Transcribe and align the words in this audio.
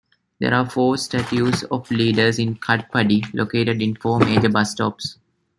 There 0.39 0.51
are 0.55 0.67
four 0.67 0.97
statues 0.97 1.63
of 1.65 1.91
leaders 1.91 2.39
in 2.39 2.55
Katpadi, 2.55 3.31
located 3.35 3.83
in 3.83 3.93
four 3.93 4.17
major 4.19 4.49
bus 4.49 4.71
stops. 4.71 5.19